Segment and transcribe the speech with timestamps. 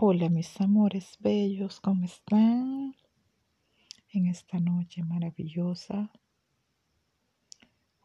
[0.00, 2.94] Hola mis amores bellos, ¿cómo están?
[4.12, 6.12] En esta noche maravillosa,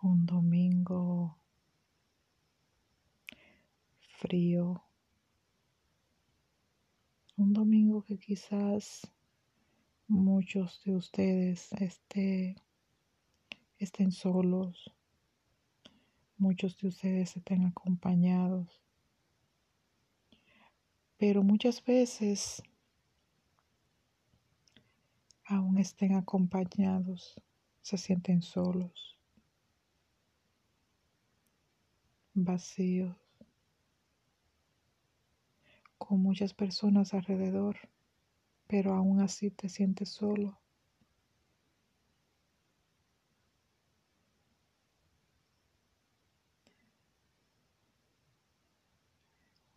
[0.02, 1.38] un domingo
[4.18, 4.84] frío,
[7.38, 9.14] un domingo que quizás
[10.07, 12.55] muchos de ustedes este,
[13.78, 14.91] estén solos,
[16.38, 18.84] muchos de ustedes estén acompañados
[21.26, 22.61] pero muchas veces,
[25.46, 27.39] aún estén acompañados,
[27.82, 29.18] se sienten solos,
[32.33, 33.16] vacíos,
[35.97, 37.78] con muchas personas alrededor,
[38.67, 40.59] pero aún así te sientes solo.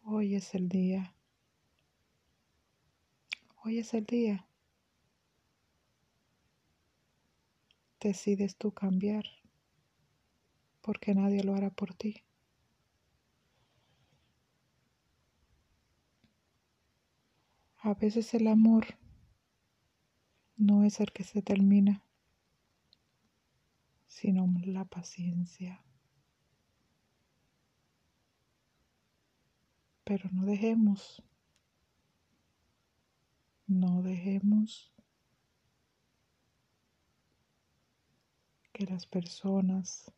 [0.03, 1.16] Hoy es el día
[3.67, 4.47] Hoy es el día.
[7.99, 9.25] Decides tú cambiar
[10.83, 12.23] porque nadie lo hará por ti.
[17.79, 18.87] A veces el amor
[20.57, 22.05] no es el que se termina,
[24.07, 25.83] sino la paciencia.
[30.05, 31.25] Pero no dejemos
[33.67, 34.93] no dejemos
[38.73, 40.13] que las personas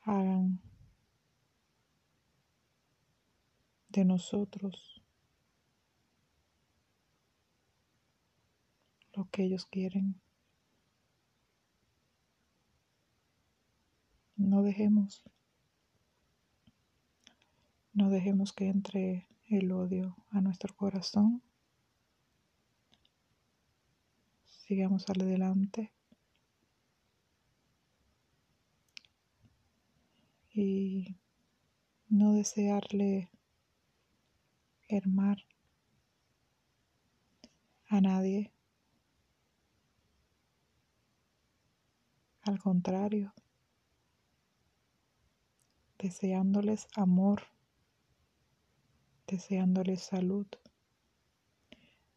[0.00, 0.60] hagan
[3.90, 5.02] de nosotros
[9.12, 10.20] lo que ellos quieren.
[14.36, 15.24] No dejemos,
[17.92, 21.42] no dejemos que entre el odio a nuestro corazón.
[24.44, 25.92] Sigamos adelante.
[30.52, 31.16] Y
[32.08, 33.30] no desearle
[34.88, 35.38] hermar
[37.86, 38.52] a nadie.
[42.42, 43.34] Al contrario,
[45.98, 47.42] deseándoles amor
[49.28, 50.46] deseándole salud,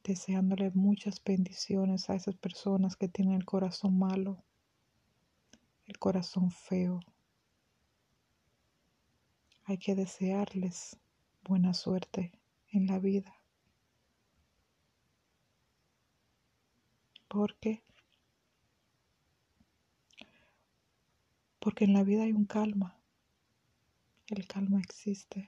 [0.03, 4.41] deseándole muchas bendiciones a esas personas que tienen el corazón malo,
[5.85, 7.01] el corazón feo.
[9.65, 10.97] Hay que desearles
[11.43, 12.31] buena suerte
[12.69, 13.35] en la vida.
[17.27, 17.83] Porque
[21.59, 22.97] porque en la vida hay un calma.
[24.27, 25.47] El calma existe,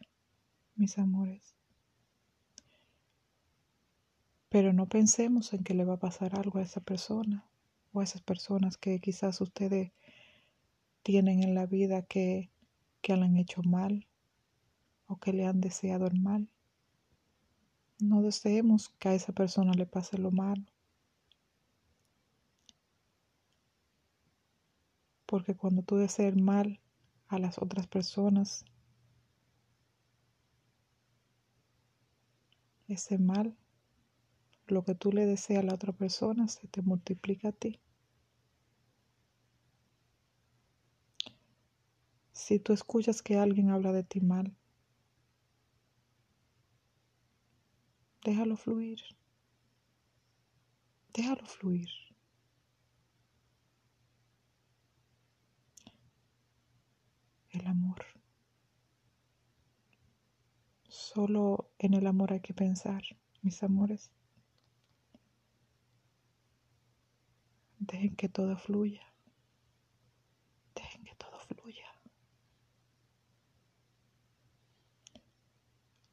[0.76, 1.56] mis amores.
[4.50, 7.44] Pero no pensemos en que le va a pasar algo a esa persona
[7.92, 9.92] o a esas personas que quizás ustedes
[11.02, 12.50] tienen en la vida que,
[13.02, 14.08] que le han hecho mal
[15.08, 16.50] o que le han deseado el mal.
[18.00, 20.64] No deseemos que a esa persona le pase lo malo.
[25.26, 26.80] Porque cuando tú deseas mal
[27.28, 28.66] a las otras personas,
[32.88, 33.56] ese mal
[34.68, 37.80] lo que tú le deseas a la otra persona se te multiplica a ti.
[42.32, 44.56] Si tú escuchas que alguien habla de ti mal,
[48.24, 49.00] déjalo fluir.
[51.14, 51.90] Déjalo fluir.
[57.52, 58.13] El amor.
[61.04, 63.04] Solo en el amor hay que pensar,
[63.42, 64.10] mis amores.
[67.78, 69.06] Dejen que todo fluya.
[70.74, 71.86] Dejen que todo fluya.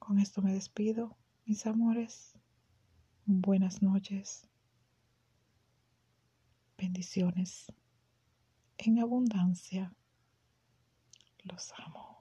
[0.01, 2.37] Con esto me despido, mis amores.
[3.27, 4.49] Buenas noches.
[6.77, 7.73] Bendiciones
[8.77, 9.95] en abundancia.
[11.45, 12.20] Los amo.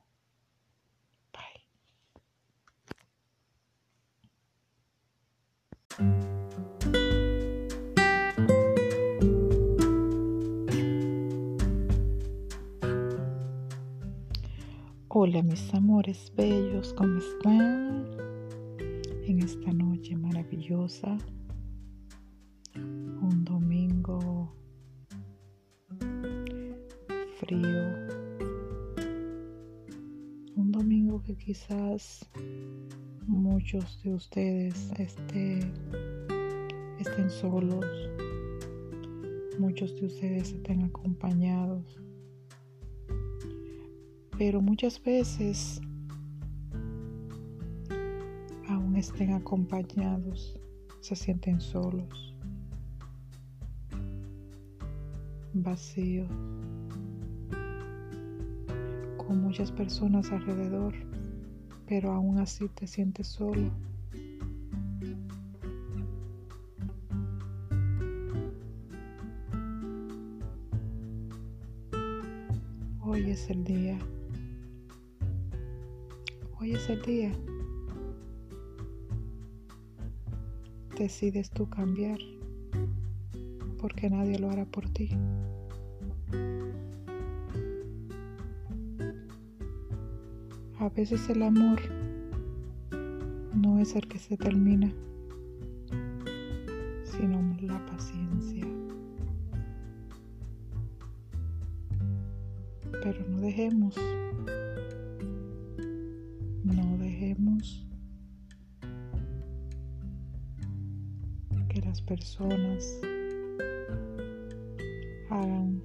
[15.11, 18.06] Hola mis amores bellos, ¿cómo están?
[19.25, 21.17] En esta noche maravillosa,
[22.75, 24.53] un domingo
[27.39, 28.07] frío,
[30.56, 32.29] un domingo que quizás
[33.25, 35.57] muchos de ustedes este,
[37.00, 37.88] estén solos,
[39.57, 42.00] muchos de ustedes estén acompañados,
[44.39, 45.81] pero muchas veces
[48.69, 50.57] aún estén acompañados,
[51.01, 52.33] se sienten solos,
[55.51, 56.30] vacíos
[59.18, 60.94] con muchas personas alrededor,
[61.86, 63.69] pero aún así te sientes solo.
[73.01, 74.00] Hoy es el día.
[76.69, 77.31] Hoy es el día.
[81.00, 82.19] Decides tú cambiar
[83.80, 85.10] porque nadie lo hará por ti.
[90.77, 91.80] A veces el amor
[93.56, 94.94] no es el que se termina,
[97.04, 98.68] sino la paciencia.
[103.01, 103.95] Pero no dejemos,
[112.09, 113.00] personas
[115.29, 115.79] hagan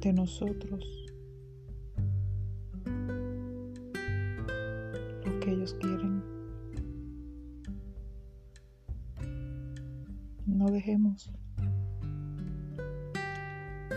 [0.00, 0.84] de nosotros
[5.40, 6.22] que ellos quieren.
[10.46, 11.32] No dejemos,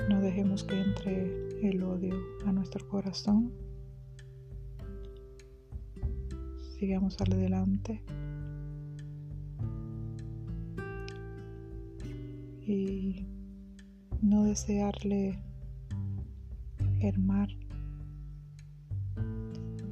[0.09, 2.15] no dejemos que entre el odio
[2.47, 3.53] a nuestro corazón.
[6.79, 8.01] Sigamos adelante.
[12.67, 13.25] Y
[14.21, 15.39] no desearle
[16.99, 17.47] hermar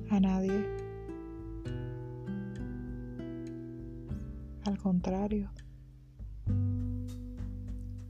[0.10, 0.68] a nadie.
[4.66, 5.50] Al contrario,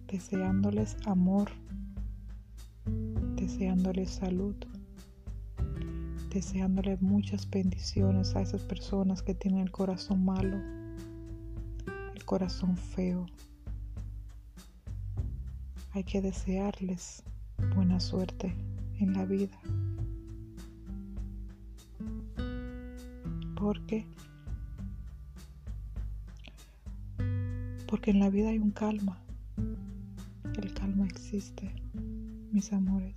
[0.07, 1.51] deseándoles amor,
[3.35, 4.55] deseándoles salud,
[6.33, 10.57] deseándoles muchas bendiciones a esas personas que tienen el corazón malo,
[12.15, 13.27] el corazón feo.
[15.95, 17.23] Hay que desearles
[17.73, 18.53] buena suerte
[18.99, 19.57] en la vida.
[23.55, 24.05] Porque
[27.87, 29.17] porque en la vida hay un calma.
[30.61, 31.73] El calma existe,
[32.51, 33.15] mis amores.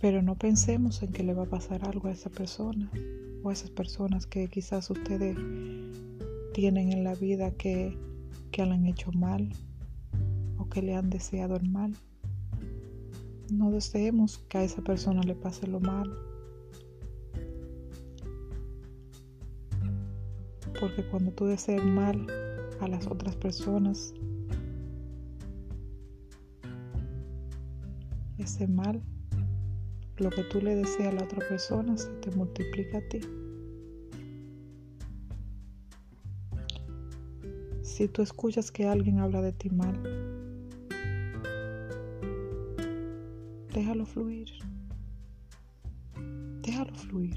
[0.00, 2.90] Pero no pensemos en que le va a pasar algo a esa persona
[3.44, 5.36] o a esas personas que quizás ustedes
[6.54, 7.96] tienen en la vida que,
[8.50, 9.50] que le han hecho mal
[10.58, 11.94] o que le han deseado el mal.
[13.50, 16.30] No deseemos que a esa persona le pase lo malo
[20.80, 22.26] porque cuando tú deseas mal
[22.80, 24.14] a las otras personas,
[28.38, 29.02] ese mal,
[30.16, 33.20] lo que tú le deseas a la otra persona, se te multiplica a ti.
[38.00, 39.92] Si tú escuchas que alguien habla de ti mal,
[43.74, 44.48] déjalo fluir.
[46.62, 47.36] Déjalo fluir.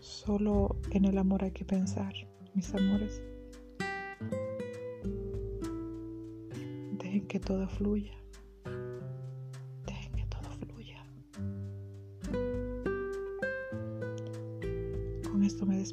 [0.00, 2.12] Solo en el amor hay que pensar,
[2.54, 3.22] mis amores.
[6.98, 8.21] Dejen que todo fluya.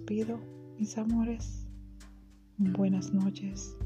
[0.09, 0.39] Despido,
[0.79, 1.67] mis amores.
[2.57, 3.77] Buenas noches.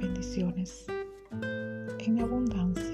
[0.00, 0.86] Bendiciones
[1.98, 2.87] en abundancia.